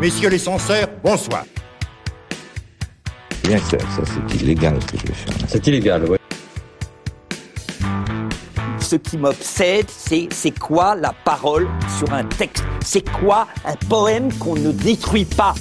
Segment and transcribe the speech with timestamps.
[0.00, 1.44] Messieurs les censeurs, bonsoir.
[3.44, 5.34] Bien sûr, ça c'est illégal ce que je vais faire.
[5.46, 6.16] C'est illégal, oui.
[8.78, 11.68] Ce qui m'obsède, c'est c'est quoi la parole
[11.98, 12.64] sur un texte?
[12.82, 15.52] C'est quoi un poème qu'on ne détruit pas?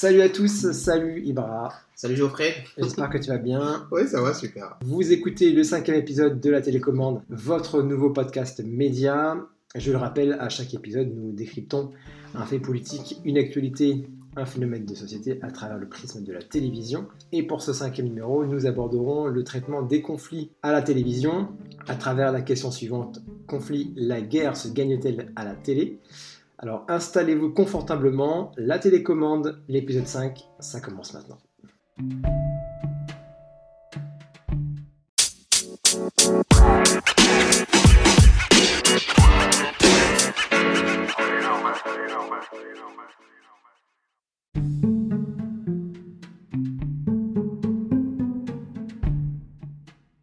[0.00, 1.74] Salut à tous, salut Ibra.
[1.96, 2.54] Salut Geoffrey.
[2.76, 3.88] J'espère que tu vas bien.
[3.90, 4.78] Oui, ça va, super.
[4.84, 9.36] Vous écoutez le cinquième épisode de la télécommande, votre nouveau podcast média.
[9.74, 11.90] Je le rappelle, à chaque épisode, nous décryptons
[12.36, 16.42] un fait politique, une actualité, un phénomène de société à travers le prisme de la
[16.42, 17.08] télévision.
[17.32, 21.48] Et pour ce cinquième numéro, nous aborderons le traitement des conflits à la télévision
[21.88, 23.20] à travers la question suivante.
[23.48, 25.98] Conflit, la guerre se gagne-t-elle à la télé?
[26.58, 31.38] Alors installez-vous confortablement, la télécommande, l'épisode 5, ça commence maintenant.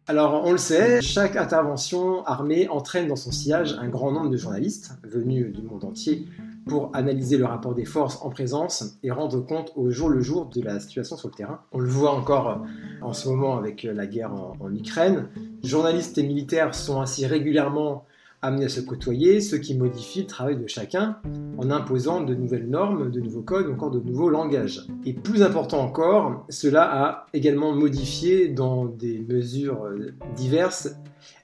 [0.08, 4.36] Alors, on le sait, chaque intervention armée entraîne dans son sillage un grand nombre de
[4.36, 6.28] journalistes venus du monde entier
[6.68, 10.46] pour analyser le rapport des forces en présence et rendre compte au jour le jour
[10.46, 11.60] de la situation sur le terrain.
[11.72, 12.64] On le voit encore
[13.02, 15.26] en ce moment avec la guerre en, Ukraine.
[15.64, 18.04] Journalistes et militaires sont ainsi régulièrement
[18.42, 21.18] amenés à se côtoyer, ce qui modifie le travail de chacun
[21.58, 24.86] en imposant de nouvelles normes, de nouveaux codes encore de nouveaux langages.
[25.04, 29.88] Et plus important encore, cela a également modifié dans des mesures
[30.36, 30.96] diverses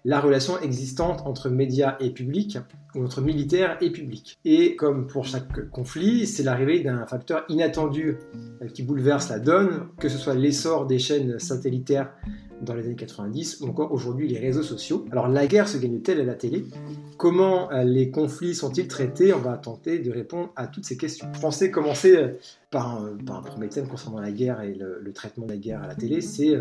[0.04, 2.58] la relation existante entre médias et public,
[2.94, 4.38] ou entre militaires et public.
[4.44, 8.18] Et comme pour chaque conflit, c'est l'arrivée d'un facteur inattendu
[8.74, 12.12] qui bouleverse la donne, que ce soit l'essor des chaînes satellitaires
[12.62, 15.04] dans les années 90 ou encore aujourd'hui les réseaux sociaux.
[15.10, 16.64] Alors la guerre se gagne-t-elle à la télé?
[17.16, 19.32] Comment les conflits sont-ils traités?
[19.34, 21.26] On va tenter de répondre à toutes ces questions.
[21.34, 22.36] Je pensais commencer
[22.70, 25.58] par un, par un premier thème concernant la guerre et le, le, traitement de la
[25.58, 26.56] guerre à la télé, c'est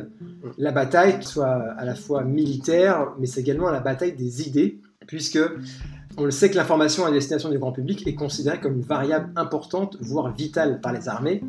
[0.57, 4.79] la bataille qui soit à la fois militaire, mais c'est également la bataille des idées,
[5.07, 5.39] puisque
[6.17, 9.31] on le sait que l'information à destination du grand public est considérée comme une variable
[9.35, 11.41] importante, voire vitale par les armées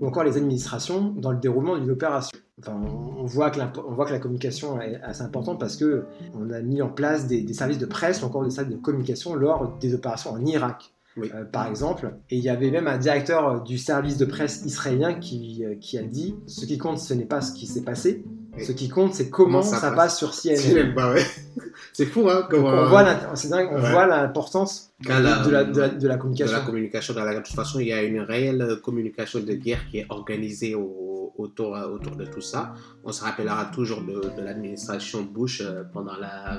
[0.00, 2.38] ou encore les administrations dans le déroulement d'une opération.
[2.58, 2.80] Enfin,
[3.18, 6.50] on, voit que la, on voit que la communication est assez importante parce que on
[6.50, 9.34] a mis en place des, des services de presse ou encore des services de communication
[9.34, 10.92] lors des opérations en Irak.
[11.18, 11.30] Oui.
[11.34, 12.12] Euh, par exemple.
[12.28, 15.96] Et il y avait même un directeur du service de presse israélien qui, euh, qui
[15.98, 18.22] a dit ce qui compte, ce n'est pas ce qui s'est passé,
[18.54, 18.62] Oui.
[18.64, 20.18] ce qui compte, c'est comment, Comment ça ça, passe.
[20.18, 20.92] sur CNN.
[20.94, 21.22] Bah ouais.
[21.94, 24.06] C'est fou, hein, on voit Ouais.
[24.08, 26.56] l'importance de, la, de, la, de la de communication.
[26.58, 27.34] la communication la.
[27.34, 31.05] De toute façon, il y a une réelle communication de guerre qui est organisée au-
[31.38, 32.74] autour, autour de tout ça.
[33.04, 36.58] On se rappellera toujours de, l'administration Bush euh, pendant la,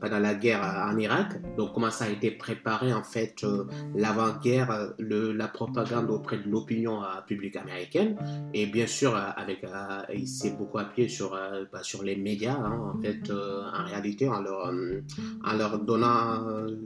[0.00, 1.40] pendant la guerre en Irak.
[1.56, 3.64] Donc, comment ça a été préparé, en fait, euh,
[3.94, 8.16] l'avant-guerre, euh, la propagande auprès de l'opinion euh, publique américaine.
[8.54, 12.16] Et bien sûr, euh, avec, euh, il s'est beaucoup appuyé sur, euh, bah, sur les
[12.16, 15.02] médias, hein, en fait, euh, en réalité, en leur, euh,
[15.44, 16.76] en leur donnant euh,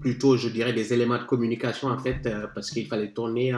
[0.00, 3.52] plutôt, je dirais, des éléments de communication, en fait, euh, parce qu'il fallait tourner.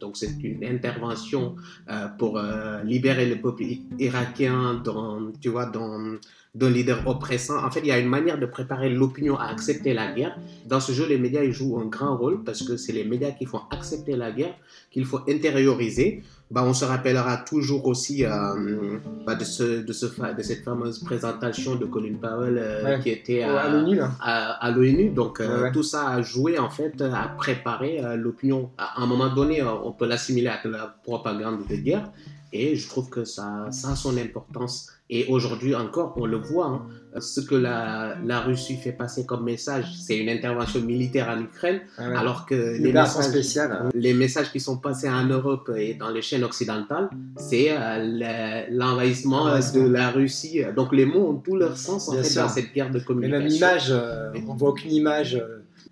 [0.00, 1.56] donc, c'est une intervention
[1.90, 3.64] euh, pour euh, libérer le peuple
[3.98, 6.16] irakien dans, tu vois, dans
[6.54, 7.64] d'un leader oppressant.
[7.64, 10.36] En fait, il y a une manière de préparer l'opinion à accepter la guerre.
[10.66, 13.30] Dans ce jeu, les médias ils jouent un grand rôle parce que c'est les médias
[13.30, 14.54] qui font accepter la guerre,
[14.90, 16.22] qu'il faut intérioriser.
[16.50, 20.62] Bah, on se rappellera toujours aussi euh, bah, de, ce, de, ce, fa- de cette
[20.64, 23.00] fameuse présentation de Colin Powell euh, Ouais.
[23.00, 25.08] qui était Ouais, à à, l'ONU.
[25.08, 28.68] Donc, euh, Ouais, tout ça a joué, en fait, à préparer l'opinion.
[28.76, 32.10] À un moment donné, on peut l'assimiler à la propagande de guerre.
[32.52, 34.90] Et je trouve que ça, ça a son importance.
[35.14, 36.66] Et aujourd'hui encore, on le voit.
[36.66, 36.86] hein,
[37.20, 41.80] ce que la, la Russie fait passer comme message, c'est une intervention militaire en Ukraine,
[41.98, 42.16] Ah ouais.
[42.16, 43.90] alors que les messages, hein.
[43.94, 47.76] les messages qui sont passés en Europe et dans les chaînes occidentales, c'est euh,
[48.20, 50.62] le- l'envahissement euh, de la Russie.
[50.74, 52.42] Donc les mots ont tout leur sens en Bien fait, sûr.
[52.44, 53.38] dans cette guerre de communication.
[53.42, 55.34] même l'image, euh, on voit aucune image.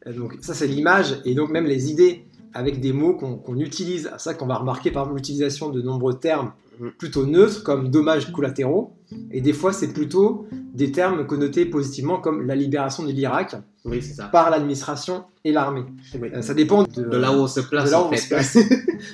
[0.06, 2.24] euh, donc ça c'est l'image et donc même les idées
[2.54, 4.08] avec des mots qu'on utilise.
[4.12, 6.92] C'est ça qu'on va remarquer par l'utilisation de nombreux termes Mhm.
[6.96, 8.94] plutôt neutres comme dommages collatéraux
[9.30, 14.00] et des fois c'est plutôt des termes connotés positivement comme la libération de l'Irak Oui,
[14.30, 15.84] par l'administration et l'armée.
[16.20, 16.28] Oui.
[16.34, 18.58] Euh, ça dépend de, de là où on se place on se.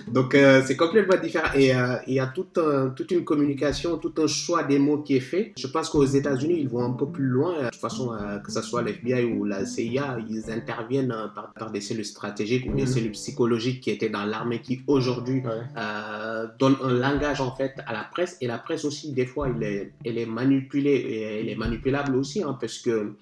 [0.13, 3.97] Donc euh, c'est complètement différent et euh, il y a toute, un- toute une communication,
[3.97, 5.53] tout un choix des mots qui est fait.
[5.57, 7.55] Je pense qu'aux États-Unis ils vont un peu plus loin.
[7.63, 8.11] De toute façon,
[8.45, 12.67] que ce soit l'FBI ou la CIA, ils interviennent euh, par, par des cellules stratégiques
[12.71, 12.89] ou des Mhm.
[12.89, 15.63] cellules psychologiques qui étaient dans l'armée qui aujourd'hui Ouais.
[16.59, 19.63] donnent un langage en fait à la presse et la presse aussi des fois il
[19.63, 23.15] est est, elle est manipulée et elle est manipulable aussi, hein, parce que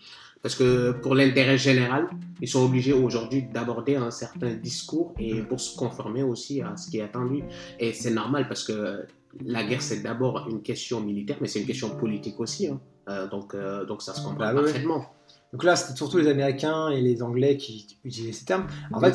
[0.42, 2.06] parce que pour l'intérêt général,
[2.42, 6.90] ils sont obligés aujourd'hui d'aborder un certain discours et pour se conformer aussi à ce
[6.90, 7.42] qui est attendu.
[7.80, 9.06] Et c'est normal parce que
[9.42, 12.68] la guerre, c'est d'abord une question militaire, mais c'est une question politique aussi.
[12.68, 12.78] hein.
[13.08, 15.06] Euh, donc, euh, donc ça se comprend Bah parfaitement.
[15.52, 18.66] Donc là, c'était surtout les Américains et les Anglais qui utilisaient ces termes.
[18.92, 19.14] En fait,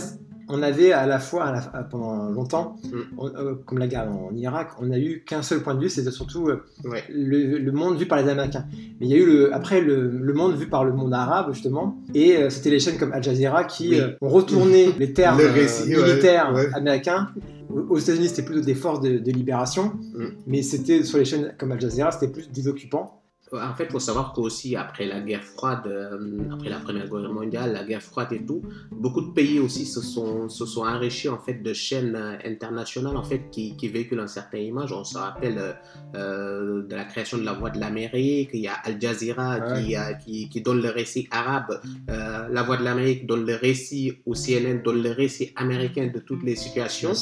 [0.50, 2.98] on avait à la fois, à la- à- pendant longtemps, Mm.
[3.18, 5.90] on- euh, comme la guerre en Irak, on a eu qu'un seul point de vue,
[5.90, 7.04] c'était surtout euh, Ouais.
[7.10, 8.66] le, le monde vu par les Américains.
[9.00, 11.54] Mais il y a eu le, après le, le monde vu par le monde arabe,
[11.54, 14.02] justement, et euh, c'était les chaînes comme Al Jazeera qui Oui.
[14.22, 16.70] ont retourné les termes récit, militaires ouais.
[16.74, 17.30] américains.
[17.72, 20.26] Aux aux États-Unis, c'était plutôt des forces de, de libération, Mm.
[20.48, 23.19] mais c'était sur les chaînes comme Al Jazeera, c'était plus des occupants.
[23.52, 26.18] En fait, il faut savoir qu'aussi, après la guerre froide, euh,
[26.54, 28.62] après la Première Guerre mondiale, la guerre froide et tout,
[28.92, 33.18] beaucoup de pays aussi se sont, se sont enrichis en fait, de chaînes euh, internationales
[33.18, 34.92] en fait, qui, qui véhiculent une certaine image.
[34.92, 35.76] On se rappelle
[36.16, 39.84] euh, de la création de la Voix de l'Amérique, il y a Al Jazeera Ouais.
[39.84, 39.96] qui,
[40.26, 44.34] qui, qui donne le récit arabe, euh, la Voix de l'Amérique donne le récit au
[44.34, 47.14] CNN, donne le récit américain de toutes les situations.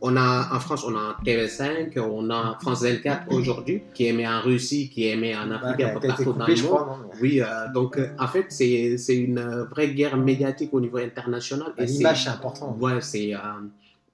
[0.00, 4.40] On a en France, on a TV5, on a France 24 aujourd'hui, qui émet en
[4.42, 6.62] Russie, qui émet en Bah, Afrique, été partout dans le monde.
[6.64, 7.00] crois.
[7.20, 9.40] Oui, euh, donc euh, en fait, c'est c'est une
[9.70, 11.72] vraie guerre médiatique au niveau international.
[11.78, 12.76] Et L'image, c'est important.
[12.80, 13.34] Ouais, c'est.
[13.34, 13.38] euh,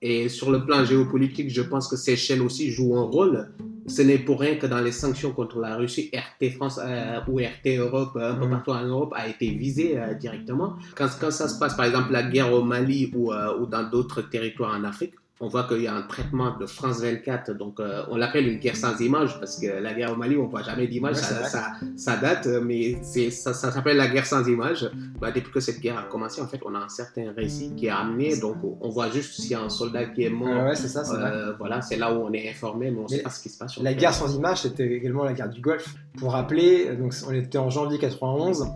[0.04, 3.50] et sur le plan géopolitique, je pense que ces chaînes aussi jouent un rôle.
[3.86, 7.38] Ce n'est pour rien que dans les sanctions contre la Russie, RT France euh, ou
[7.38, 8.50] RT Europe, euh, un peu Mhm.
[8.50, 10.74] partout en Europe, a été visé euh, directement.
[10.94, 13.82] Quand, quand ça se passe, par exemple, la guerre au Mali ou, euh, ou dans
[13.88, 17.80] d'autres territoires en Afrique, on voit qu'il y a un traitement de France 24, donc
[17.80, 20.62] euh, on l'appelle une guerre sans image, parce que la guerre au Mali, on voit
[20.62, 21.48] jamais d'image, Ouais, ça, vrai.
[21.48, 24.88] ça, ça date, mais ça, ça s'appelle la guerre sans image.
[25.20, 27.86] Bah, depuis que cette guerre a commencé, en fait, on a un certain récit qui
[27.86, 30.48] est amené, donc on voit juste s'il y a un soldat qui est mort.
[30.48, 31.16] Ouais, ouais, c'est ça, c'est.
[31.16, 33.48] Euh, voilà, c'est là où on est informé, mais on ne sait pas ce qui
[33.48, 33.72] se passe.
[33.72, 35.92] sur La guerre sans image, c'était également la guerre du Golfe.
[36.18, 38.62] Pour rappeler, donc on était en janvier 91.
[38.62, 38.68] Mm.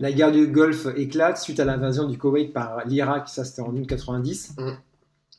[0.00, 3.68] La guerre du Golfe éclate suite à l'invasion du Koweït par l'Irak, ça c'était en
[3.70, 4.56] 1990.
[4.58, 4.70] Mm.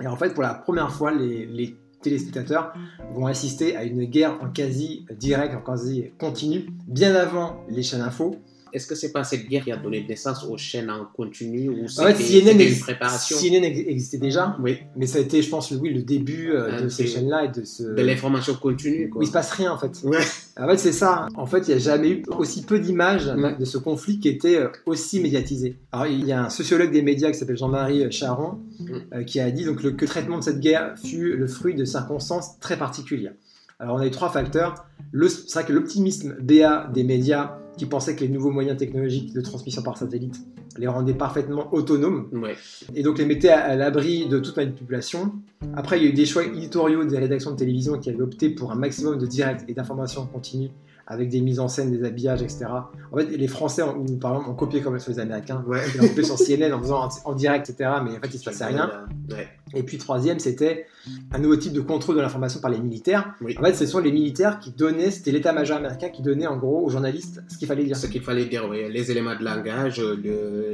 [0.01, 2.74] Et en fait, pour la première fois, les, téléspectateurs
[3.13, 8.01] vont assister à une guerre en quasi direct, en quasi continu, bien avant les chaînes
[8.01, 8.38] info.
[8.73, 11.85] Est-ce que c'est pas cette guerre qui a donné naissance aux chaînes en continu ou
[11.85, 13.38] En fait, CNN, une préparation?
[13.38, 16.51] CNN ex- existait déjà, Oui, mais ça a été, je pense, le- oui, le début
[16.51, 17.83] euh, Ah, de ces chaînes-là et de ce.
[17.83, 19.07] de l'information continue.
[19.07, 19.23] où Quoi.
[19.23, 19.91] il se passe rien en fait.
[20.03, 20.18] Ouais.
[20.59, 21.27] En fait, c'est ça.
[21.35, 23.57] En fait, il n'y a jamais eu aussi peu d'images Mm.
[23.59, 25.77] de ce conflit qui était euh, aussi médiatisé.
[25.91, 28.85] Alors, il y a un sociologue des médias qui s'appelle Jean-Marie Charon Mm.
[29.13, 31.75] euh, qui a dit donc, le, que le traitement de cette guerre fut le fruit
[31.75, 33.33] de circonstances très particulières.
[33.79, 34.85] Alors, on a eu trois facteurs.
[35.13, 39.41] C'est vrai que l'optimisme BA des médias qui pensaient que les nouveaux moyens technologiques de
[39.41, 40.35] transmission par satellite
[40.77, 42.56] les rendaient parfaitement autonomes Ouais.
[42.95, 45.33] et donc les mettait à, à l'abri de toute manipulation.
[45.75, 48.50] Après, il y a eu des choix éditoriaux des rédactions de télévision qui avaient opté
[48.50, 50.69] pour un maximum de direct et d'informations continues
[51.07, 52.65] avec des mises en scène, des habillages, etc.
[53.12, 55.62] En fait, les Français, ont- par exemple, ont copié comme sur les Américains.
[55.68, 55.79] Ouais.
[55.95, 57.89] Ils ont copié sur CNN en faisant en, en direct, etc.
[58.06, 58.89] Mais en fait, il se passait rien.
[59.29, 59.47] Ouais.
[59.73, 60.88] Et puis, troisième, c'était
[61.31, 63.33] un nouveau type de contrôle de l'information par les militaires.
[63.41, 63.56] Oui.
[63.59, 66.85] En fait, ce sont les militaires qui donnaient, c'était l'état-major américain qui donnait en gros
[66.85, 67.95] aux journalistes ce qu'il fallait dire.
[67.97, 70.15] Ce qu'il fallait dire, oui, les éléments de langage, le,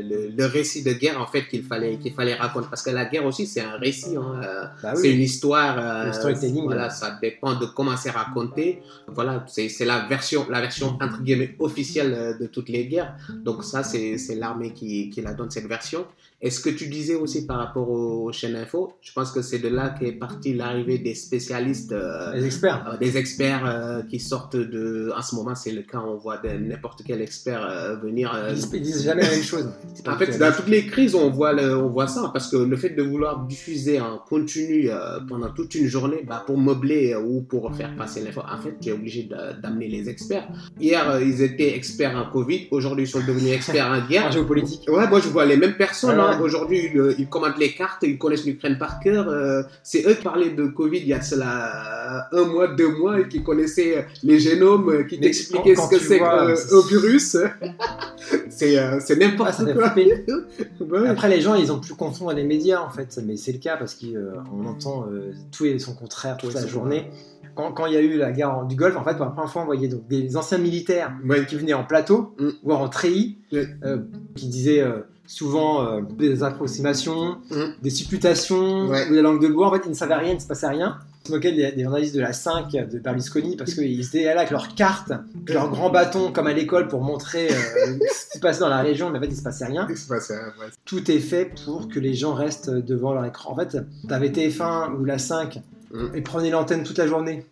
[0.01, 2.67] le, le récit de guerre en fait qu'il fallait, qu'il fallait raconter.
[2.69, 4.15] Parce que la guerre aussi, c'est un récit.
[4.17, 5.15] hein, euh, Bah C'est oui.
[5.15, 5.77] une histoire.
[5.79, 8.81] euh, storytelling, Voilà, ça dépend de comment c'est raconté.
[9.07, 13.15] Voilà, c'est c'est la version, la version entre guillemets officielle euh, de toutes les guerres.
[13.45, 16.05] Donc ça, c'est c'est l'armée qui, qui la donne cette version.
[16.41, 19.59] Et ce que tu disais aussi par rapport aux chaînes info, je pense que c'est
[19.59, 21.91] de là qu'est partie l'arrivée des spécialistes.
[21.91, 22.89] euh, Les experts.
[22.93, 25.11] euh, des experts euh, qui sortent de.
[25.17, 28.31] En ce moment, c'est le cas, on voit n'importe quel expert venir.
[28.73, 29.69] Ils disent, jamais la même chose.
[30.07, 32.75] en fait, dans toutes les crises, on voit, le- on voit ça, parce que le
[32.77, 34.89] fait de vouloir diffuser en continu
[35.27, 38.89] pendant toute une journée, bah, pour meubler ou pour faire passer l'info, en fait, tu
[38.89, 39.27] es obligé
[39.61, 40.47] d'amener les experts.
[40.79, 44.31] Hier, ils étaient experts en Covid, aujourd'hui, ils sont devenus experts en En guerre.
[44.31, 44.85] géopolitique.
[44.89, 46.19] Ouais, moi je vois les mêmes personnes.
[46.19, 46.39] Hein.
[46.39, 49.27] Aujourd'hui, ils, ils commandent les cartes, ils connaissent l'Ukraine par cœur.
[49.29, 53.19] euh, c'est eux qui parlaient de Covid il y a cela un mois, deux mois,
[53.19, 56.53] et qui connaissaient les génomes, euh, qui Mais t'expliquaient quand- ce que c'est qu'un
[56.89, 57.37] virus.
[58.49, 59.93] c'est euh, c'est Ah, n'importe fait quoi.
[60.79, 61.07] Ouais.
[61.07, 63.19] Après, les gens, ils ont plus confondre les médias, en fait.
[63.25, 67.09] Mais c'est le cas parce qu'on entend euh, tout et son contraire toute la journée.
[67.57, 69.49] Quand, quand il y a eu la guerre du Golfe, en fait, pour la première
[69.51, 71.45] fois, on voyait donc des anciens militaires Ouais.
[71.45, 72.49] qui venaient en plateau, Mm.
[72.63, 73.67] voire en treillis, Ouais.
[73.83, 73.97] euh,
[74.35, 77.63] qui disaient euh, souvent euh, des approximations, Mm.
[77.81, 79.09] des supputations, Ouais.
[79.09, 79.67] ou des langues de bois.
[79.67, 80.99] En fait, ils ne savaient rien, il ne se passait rien.
[81.25, 84.37] Ils se moquaient des, des journalistes de la 5 de Berlusconi parce qu'ils étaient là
[84.41, 85.11] avec leurs cartes,
[85.47, 89.09] leurs grands bâtons, comme à l'école, pour montrer ce qui se passait dans la région,
[89.09, 90.67] mais en fait, il ne se passait rien C'est pas ça, ouais.
[90.85, 93.51] tout est fait pour que les gens restent devant leur écran.
[93.51, 95.59] En fait, t'avais TF1 ou la 5
[95.91, 96.15] Mm.
[96.15, 97.45] et prenaient l'antenne toute la journée.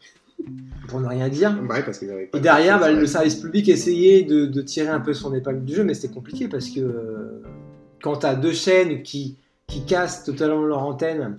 [0.89, 1.57] pour ne rien dire.
[1.69, 5.13] Ouais, parce Et derrière, de- bah, le service public essayait de, de tirer un peu
[5.13, 7.41] son épingle du jeu, mais c'était compliqué parce que euh,
[8.03, 11.37] quand tu as deux chaînes qui, qui cassent totalement leur antenne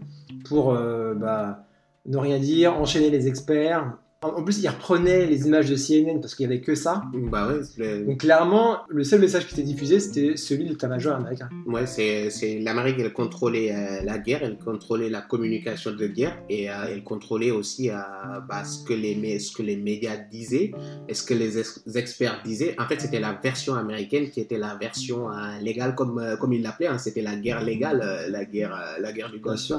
[0.48, 1.64] pour euh, bah,
[2.06, 3.96] ne rien dire, enchaîner les experts.
[4.35, 7.04] En, plus, ils reprenaient les images de CNN parce qu'il n'y avait que ça.
[7.14, 11.16] Bah ouais, le- Donc clairement, le seul message qui était diffusé, c'était celui de l'état-major
[11.16, 11.49] américain.
[11.66, 16.37] Ouais, c'est, c'est l'Amérique, elle contrôlait euh, la guerre, elle contrôlait la communication de guerre
[16.49, 17.95] et euh, elle contrôlait aussi euh,
[18.49, 20.73] bah, ce, que les, ce que les médias disaient
[21.09, 22.75] et ce que les ex- experts disaient.
[22.78, 25.28] En fait, c'était la version américaine qui était la version
[25.62, 26.87] légale, comme, comme ils l'appelaient.
[26.88, 26.99] hein.
[26.99, 29.73] C'était la guerre légale, la, guerre, la guerre du Golfe.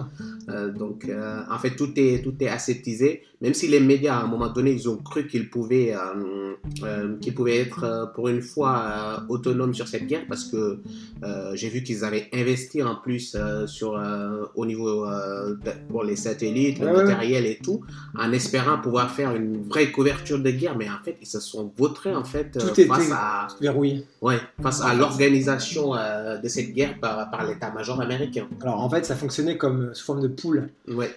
[0.75, 1.07] donc,
[1.49, 3.23] en fait, tout est, tout est aseptisé.
[3.39, 7.17] Même si les médias, à un moment donné, ils ont cru qu'ils pouvaient, euh, euh,
[7.19, 10.79] qu'ils pouvaient être, euh, pour une fois, autonomes sur cette guerre, parce que
[11.53, 14.01] j'ai vu qu'ils avaient investi en plus sur,
[14.55, 15.05] au niveau
[15.89, 17.81] pour les satellites, le matériel et tout,
[18.17, 20.75] en espérant pouvoir faire une vraie couverture de guerre.
[20.77, 24.05] Mais en fait, ils se sont vautrés en fait Tout face à, verrouillé.
[24.21, 28.47] ouais, face à l'organisation de cette guerre par, par l'état-major américain.
[28.61, 30.69] Alors en fait, ça fonctionnait comme sous forme de poule.
[30.87, 31.11] Ouais.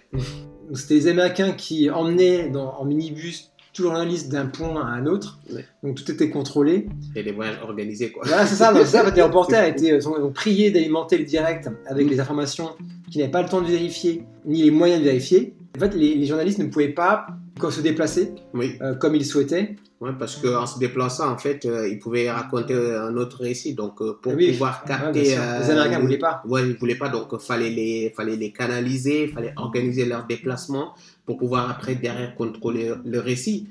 [0.75, 5.39] C'était les Américains qui emmenaient dans- en minibus tout journaliste d'un point à un autre.
[5.53, 5.65] Ouais.
[5.85, 6.89] Donc tout était contrôlé.
[7.15, 8.23] Et des voyages organisés, quoi.
[8.27, 8.73] Voilà, c'est ça.
[8.75, 12.71] Donc, ça, les reporters étaient, euh, sont, ont prié d'alimenter le direct avec les informations
[13.11, 15.55] qu'ils n'avaient pas le temps de vérifier, ni les moyens de vérifier.
[15.77, 17.27] En fait, les, les journalistes ne pouvaient pas
[17.71, 18.73] se déplacer Oui.
[18.83, 19.77] euh, comme ils souhaitaient.
[20.00, 23.75] Ouais, parce qu'en se déplaçant, en fait, euh, il pouvait raconter un autre récit.
[23.75, 24.52] Donc, euh, pour Oui.
[24.52, 25.37] pouvoir capter.
[25.37, 26.42] euh, les Américains ne voulaient pas.
[26.47, 30.25] Ouais, ils voulaient pas, donc il fallait les, fallait les canaliser, il fallait organiser leurs
[30.26, 30.95] déplacements
[31.31, 33.69] pour pouvoir après derrière contrôler le récit.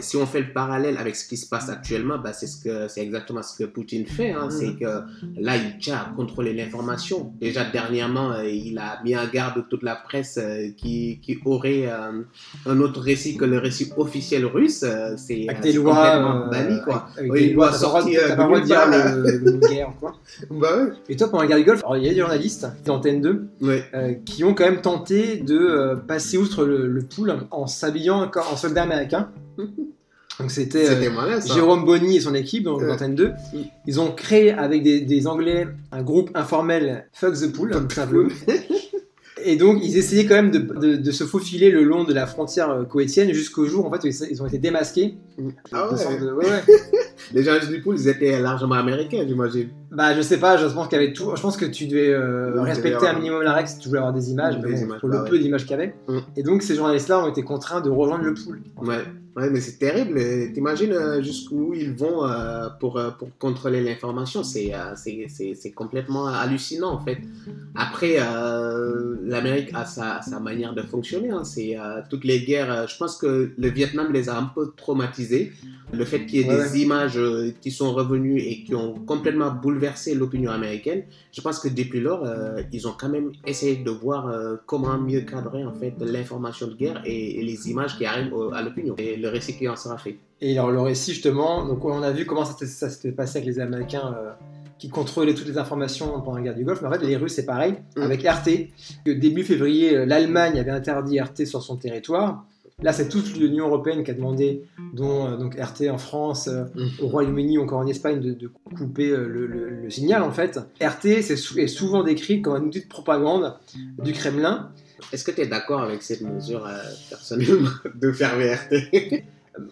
[0.00, 2.88] Si on fait le parallèle avec ce qui se passe actuellement, bah, c'est ce que,
[2.88, 4.30] c'est exactement ce que Poutine fait.
[4.30, 4.50] Hein, Mhm.
[4.50, 4.90] C'est que
[5.38, 7.32] là, il tient à contrôler l'information.
[7.38, 11.84] Déjà dernièrement, euh, il a mis en garde toute la presse euh, qui, qui aurait
[11.86, 12.22] euh,
[12.64, 14.84] un autre récit que le récit officiel russe.
[15.16, 15.46] c'est
[15.82, 17.08] complètement euh, banni, quoi.
[17.18, 17.70] Avec, une lois.
[17.70, 20.14] loi T'as pas le le dire guerre, quoi.
[20.50, 20.90] Bah ouais.
[21.10, 23.48] Et toi, pendant la guerre du Golfe, alors, il y a des journalistes d'Antenne 2
[23.60, 23.84] Ouais.
[23.94, 28.56] euh, qui ont quand même tenté de passer outre le, le pool en s'habillant en
[28.56, 29.30] soldat américain.
[30.40, 31.40] Donc c'était euh.
[31.54, 32.86] Jérôme Bonny et son équipe, donc Ouais.
[32.86, 33.32] d'Antenne 2.
[33.86, 38.30] Ils ont créé avec des, des Anglais un groupe informel Fuck the Pool, tout simplement.
[39.44, 42.26] Et donc ils essayaient quand même de, de- de se faufiler le long de la
[42.26, 45.16] frontière euh, coétienne jusqu'au jour en fait où ils, ils ont été démasqués.
[45.72, 45.98] Ah De ouais.
[46.02, 46.62] sorte de- ouais, ouais.
[47.34, 49.68] Les gens du pool, ils étaient largement américains, j'imagine.
[49.94, 51.32] Bah je sais pas, je pense avait tout.
[51.36, 53.88] Je pense que tu devais euh, Oui, respecter devait un minimum la règle si tu
[53.88, 55.28] voulais avoir des images, Des mais bon, images, pour bah le ouais.
[55.30, 55.94] peu d'images qu'il y avait.
[56.08, 56.18] Mm.
[56.36, 58.60] Et donc ces journalistes-là ont été contraints de rejoindre le pool.
[58.78, 58.96] Ouais.
[59.36, 60.18] ouais, mais c'est terrible.
[60.54, 64.42] T'imagines euh, jusqu'où ils vont euh, pour, pour contrôler l'information.
[64.44, 67.18] C'est c'est- complètement hallucinant, en fait.
[67.74, 68.16] Après,
[69.24, 71.30] l'Amérique a sa, sa manière de fonctionner.
[71.30, 71.44] hein.
[71.44, 71.76] C'est
[72.10, 72.86] toutes les guerres.
[72.88, 75.52] je pense que le Vietnam les a un peu traumatisés.
[75.92, 77.20] Le fait qu'il y ait Ouais, des images
[77.60, 79.81] qui sont revenues et qui ont complètement bouleversé
[80.14, 84.28] l'opinion américaine, je pense que depuis lors, euh, ils ont quand même essayé de voir
[84.28, 88.32] euh, comment mieux cadrer en fait l'information de guerre et, et les images qui arrivent
[88.32, 90.16] au- à l'opinion et le récit qui en sera fait.
[90.40, 93.38] Et alors le récit justement, donc on a vu comment ça, s'était- ça s'était passé
[93.38, 94.30] avec les Américains euh,
[94.78, 97.34] qui contrôlaient toutes les informations pendant la guerre du Golfe, mais en fait les Russes
[97.34, 98.02] c'est pareil, Mm.
[98.02, 98.70] avec RT.
[99.04, 102.44] Que début février, l'Allemagne avait interdit RT sur son territoire.
[102.82, 104.62] Là c'est toute l'Union Européenne qui a demandé,
[104.94, 106.88] dont euh, donc RT en France, euh, Mm.
[107.02, 110.32] au Royaume-Uni ou encore en Espagne, de, de couper euh, le, le- le signal en
[110.32, 110.58] fait.
[110.80, 113.54] RT sou- est souvent décrit comme un outil de propagande
[114.02, 114.70] du Kremlin.
[115.12, 116.66] Est-ce que tu es d'accord avec cette mesure
[117.10, 119.24] personnellement de fermer RT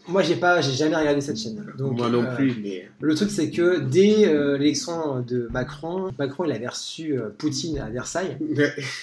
[0.09, 1.65] Moi j'ai pas, j'ai jamais regardé cette chaîne.
[1.79, 6.11] Donc, Moi non euh, plus, mais Le truc, c'est que dès euh, l'élection de Macron,
[6.19, 8.37] Macron il avait reçu euh, Poutine à Versailles.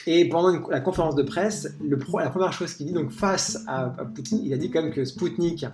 [0.05, 3.63] Et pendant une- la conférence de presse, le la première chose qu'il dit, donc face
[3.67, 5.65] à, à Poutine, il a dit quand même que Sputnik,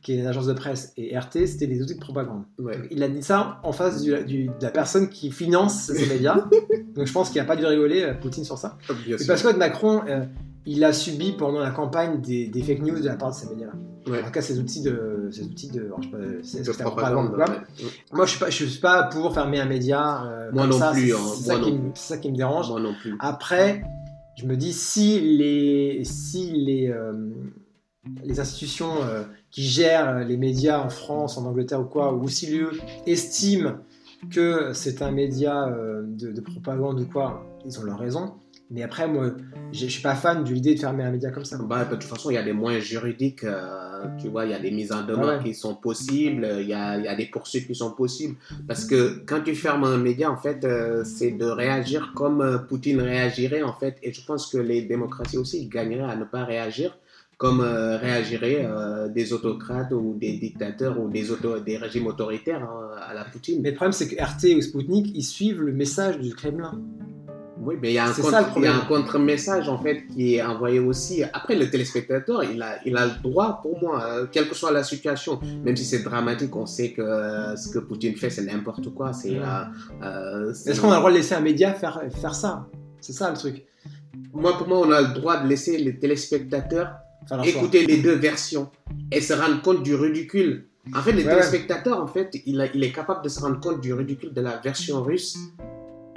[0.00, 2.44] qui est une agence de presse, et RT, c'était des outils de propagande.
[2.58, 2.78] ouais.
[2.90, 6.46] Il a dit ça en face du- du- de la personne qui finance ces médias.
[6.94, 8.78] Donc je pense qu'il n'a pas dû rigoler, euh, Poutine, sur ça.
[8.86, 9.18] sûr.
[9.26, 10.24] parce que Macron, euh,
[10.70, 13.48] il a subi pendant la campagne des, des fake news de la part de ces
[13.48, 13.72] médias-là.
[14.06, 14.22] Ouais.
[14.22, 17.32] En tout cas, ces outils de, ces outils de, je sais pas, c'est- De propagande.
[17.32, 17.54] propagande, quoi.
[17.84, 17.90] ouais.
[18.12, 20.24] Moi, je suis pas, je suis pas pour fermer un média.
[20.24, 21.54] euh, Moi comme non ça, plus, c'est- hein, C'est ça,
[21.94, 22.68] ça qui me dérange.
[22.70, 23.16] Moi non plus.
[23.20, 23.82] Après,
[24.36, 27.12] je me dis si les, si les, euh,
[28.24, 32.46] les institutions euh, qui gèrent les médias en France, en Angleterre ou quoi, ou si
[32.46, 32.68] l'UE
[33.06, 33.72] estiment
[34.30, 35.68] que c'est un média
[36.06, 38.34] de, de propagande ou quoi, ils ont leur raison.
[38.70, 39.32] Mais après, moi,
[39.72, 41.56] je je suis pas fan de l'idée de fermer un média comme ça.
[41.58, 44.54] Bah, de toute façon, il y a des moyens juridiques, euh, tu vois, il y
[44.54, 45.44] a des mises en demeure Ah ouais.
[45.44, 48.36] qui sont possibles, il y a, il y a des poursuites qui sont possibles.
[48.66, 52.58] Parce que quand tu fermes un média, en fait, euh, c'est de réagir comme euh,
[52.58, 53.96] Poutine réagirait, en fait.
[54.02, 56.98] Et je pense que les démocraties aussi gagneraient à ne pas réagir.
[57.38, 62.64] comme euh, réagiraient euh, des autocrates ou des dictateurs ou des, auto des régimes autoritaires
[62.64, 63.62] hein, à la Poutine.
[63.62, 66.72] Mais le problème, c'est que RT ou Sputnik, ils suivent le message du Kremlin.
[67.68, 71.22] Oui, mais il y a un, contre, le contre-message en fait qui est envoyé aussi.
[71.38, 74.72] Après, le téléspectateur, il a, il a le droit, pour moi, euh, quelle que soit
[74.72, 78.44] la situation, même si c'est dramatique, on sait que euh, ce que Poutine fait, c'est
[78.44, 79.12] n'importe quoi.
[79.12, 79.36] C'est,
[80.02, 82.66] euh, c'est- Est-ce qu'on a le droit de laisser un média faire, faire ça?
[83.00, 83.64] C'est ça le truc.
[84.32, 86.38] Moi, pour moi, on a le droit de laisser les choix.
[87.44, 88.70] écouter les deux versions
[89.12, 90.64] et se rendre compte du ridicule.
[90.96, 91.34] En fait, les Ouais, ouais.
[91.34, 94.40] téléspectateurs, en fait, il, a- il est capable de se rendre compte du ridicule de
[94.40, 95.36] la version russe.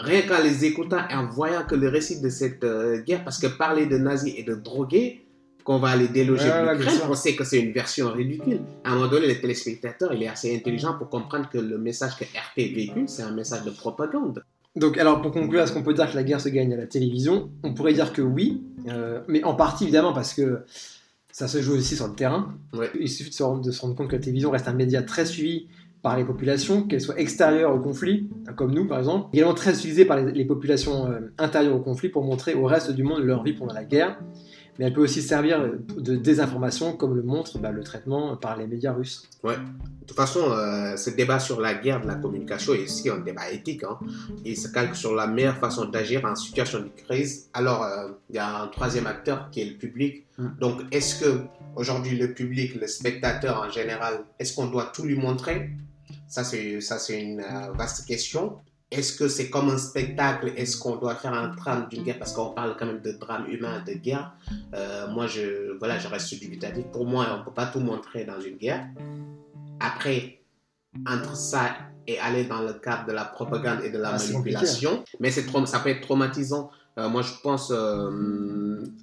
[0.04, 3.40] Rien qu'en les écoutant et en voyant que le récit de cette euh, guerre, parce
[3.40, 5.26] que parler de nazis et de drogués,
[5.64, 7.06] qu'on va aller déloger Ouais, de sûr.
[7.10, 8.62] on sait que c'est une version ridicule.
[8.84, 12.16] À un moment donné, le téléspectateur, il est assez intelligent pour comprendre que le message
[12.18, 14.44] que RT véhicule, c'est un message de propagande.
[14.76, 16.88] Donc, alors pour conclure, est-ce qu'on peut dire que la guerre se gagne à la
[16.88, 17.52] télévision?
[17.64, 20.62] On pourrait dire que oui, euh, mais en partie évidemment parce que
[21.32, 22.56] ça se joue aussi sur le terrain.
[22.74, 22.90] Ouais.
[23.00, 25.04] Il suffit de se, rendre, de se rendre compte que la télévision reste un média
[25.04, 25.68] très suivi
[26.02, 30.06] par les populations, qu'elles soient extérieures au conflit, comme nous par exemple, également très utilisée
[30.06, 33.44] par les, les populations euh, intérieures au conflit pour montrer au reste du monde leur
[33.44, 34.18] vie pendant la guerre.
[34.80, 35.62] Mais elle peut aussi servir
[35.98, 39.30] de désinformation, comme le montre bah, le traitement par les médias russes.
[39.44, 39.58] Ouais.
[39.58, 43.20] De toute façon, euh, ce débat sur la guerre de la communication est aussi un
[43.20, 43.84] débat éthique.
[43.84, 44.00] Hein.
[44.46, 47.50] Il se calque sur la meilleure façon d'agir en situation de crise.
[47.54, 50.26] Alors, euh, il y a un troisième acteur qui est le public.
[50.38, 50.48] Mm.
[50.60, 51.42] Donc, est-ce que
[51.76, 55.70] aujourd'hui le public, le spectateur en général, est-ce qu'on doit tout lui montrer?
[56.32, 58.60] Ça, c'est ça, c'est une euh, vaste question.
[58.90, 60.54] Est-ce que c'est comme un spectacle?
[60.56, 62.20] Est-ce qu'on doit faire un drame d'une guerre?
[62.20, 64.32] Parce qu'on parle quand même de drame humain, de guerre.
[64.74, 66.86] Euh, moi, je, voilà, je reste dubitatif.
[66.94, 68.88] Pour moi, on ne peut pas tout montrer dans une guerre.
[69.82, 70.40] Après,
[71.06, 71.72] entre ça
[72.08, 75.46] et aller dans le cadre de la propagande et de la Ah, manipulation, mais c'est
[75.66, 76.72] ça peut être traumatisant.
[76.98, 77.72] Euh, moi, je pense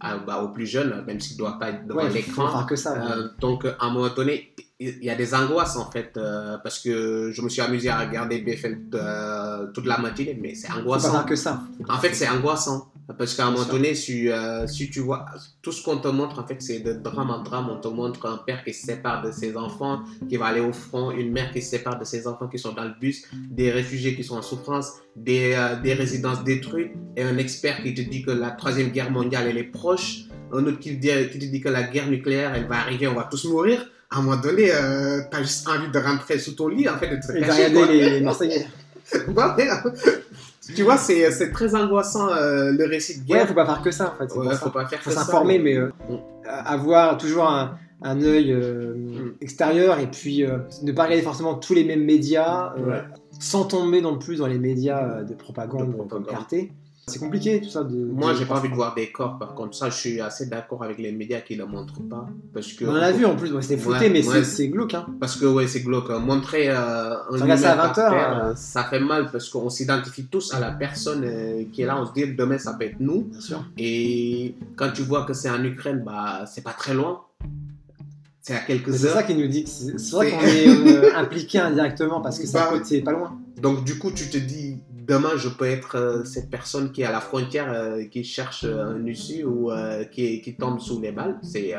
[0.01, 2.51] à- bah, aux plus jeunes, même s'ils ne doivent pas être devant Ouais, l'écran.
[2.51, 2.93] faire que ça.
[2.95, 3.23] ouais.
[3.39, 7.31] Donc, à un moment donné, il y a des angoisses en fait, euh, parce que
[7.33, 11.13] je me suis amusé à regarder BFM euh, toute la matinée, mais c'est pas angoissant.
[11.13, 11.63] faire que ça.
[11.89, 12.91] En fait, c'est angoissant.
[13.17, 15.25] Parce qu'à un moment donné, si, euh, si tu vois,
[15.63, 17.71] tout ce qu'on te montre, en fait, c'est de drame en drame.
[17.71, 20.75] On te montre un père qui se sépare de ses enfants, qui va aller au
[20.75, 23.73] front, une mère qui se sépare de ses enfants qui sont dans le bus, des
[23.73, 28.03] réfugiés qui sont en souffrance, des, euh, des résidences détruites, et un expert qui te
[28.03, 31.47] dit que la troisième guerre mondiale, elle est proche, un autre qui, dit- qui te
[31.47, 33.89] dit que la guerre nucléaire, elle va arriver, on va tous mourir.
[34.11, 37.09] À un moment donné, euh, t'as juste envie de rentrer sous ton lit, en fait,
[37.09, 37.87] de te Et cacher, regarder quoi.
[37.87, 38.67] les, les Marseillais.
[39.29, 39.69] Ouais, ouais.
[40.77, 43.49] tu vois, c'est très angoissant euh, le récit de Ouais, guerre.
[43.49, 44.35] faut pas faire que ça en fait.
[44.39, 44.57] Ouais, ça.
[44.59, 45.23] faut pas faire faut que ça.
[45.23, 46.17] s'informer, mais euh, Mm.
[46.47, 49.33] avoir toujours un, un œil euh, Mm.
[49.41, 50.45] extérieur et puis
[50.83, 53.03] ne pas regarder forcément tous les mêmes médias, Ouais.
[53.41, 56.27] sans tomber non plus dans les médias de propagande, De propagande.
[56.27, 56.71] comme RT.
[57.09, 57.83] C'est compliqué tout ça.
[57.85, 59.77] De, Moi, j'ai pas envie de voir des corps, par contre.
[59.77, 62.27] Ça, je suis assez d'accord avec les médias qui le montrent pas.
[62.55, 64.35] Parce que, On en a vu en plus, ouais, c'était Ouais, mais ouais.
[64.35, 64.95] c'est- c'est glauque.
[64.95, 65.07] Hein.
[65.19, 66.11] Parce que, ouais, c'est glauque.
[66.11, 69.31] Montrer euh, un regardes ça à humain par 20 heures, terre, euh, ça fait mal
[69.33, 72.01] parce qu'on s'identifie tous à la personne euh, qui est là.
[72.01, 73.23] On se dit, demain, ça peut être nous.
[73.23, 73.65] Bien sûr.
[73.79, 77.23] Et quand tu vois que c'est en Ukraine, bah, c'est pas très loin.
[78.41, 79.15] C'est à quelques Mais C'est heures.
[79.15, 79.65] ça qui nous dit.
[79.67, 83.01] C'est c'est vrai C'est- qu'on est impliqué indirectement parce que c'est à Bah, côté, c'est
[83.03, 83.37] pas loin.
[83.61, 87.05] Donc du coup, tu te dis, demain, je peux être euh, cette personne qui est
[87.05, 89.71] à la frontière, euh, qui cherche euh, un issue ou
[90.13, 91.39] qui, qui tombe sous les balles.
[91.43, 91.75] C'est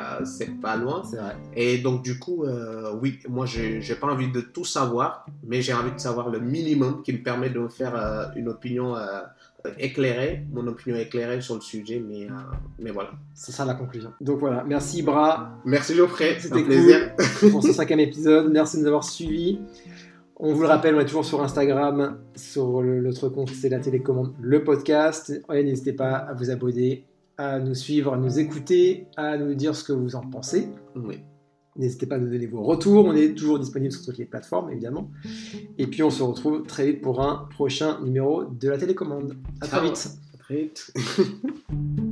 [0.61, 1.01] pas loin.
[1.01, 1.35] Vrai.
[1.55, 2.45] Et donc du coup,
[3.01, 6.39] oui, moi, je j'ai pas envie de tout savoir, mais j'ai envie de savoir le
[6.39, 7.95] minimum qui me permet de me faire
[8.35, 8.95] une opinion
[9.77, 12.01] éclairée, mon opinion éclairée sur le sujet.
[12.05, 12.33] Mais, euh,
[12.79, 13.11] mais voilà.
[13.33, 14.13] C'est ça la conclusion.
[14.21, 17.15] Donc voilà, merci Bra Merci Geoffrey, C'était un plaisir.
[17.51, 18.51] pour ce cinquième épisode.
[18.51, 19.59] Merci de nous avoir suivis.
[20.41, 24.34] On vous le rappelle, on est toujours sur Instagram, sur notre compte, c'est la télécommande,
[24.39, 25.38] le podcast.
[25.54, 27.06] Et n'hésitez pas à vous abonner,
[27.38, 30.69] à nous suivre, à nous écouter, à nous dire ce que vous en pensez.
[30.95, 31.19] Oui.
[31.75, 33.06] N'hésitez pas à nous donner vos retours.
[33.06, 35.12] On est toujours disponible sur toutes les plateformes, évidemment.
[35.78, 39.36] Et puis, on se retrouve très vite pour un prochain numéro de la télécommande.
[39.60, 39.88] À très Ciao.
[39.89, 40.10] vite.
[40.34, 40.93] À très vite.